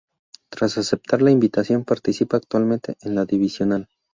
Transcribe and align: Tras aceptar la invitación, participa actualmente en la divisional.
Tras 0.49 0.79
aceptar 0.79 1.21
la 1.21 1.29
invitación, 1.29 1.85
participa 1.85 2.37
actualmente 2.37 2.97
en 3.01 3.13
la 3.13 3.25
divisional. 3.25 3.87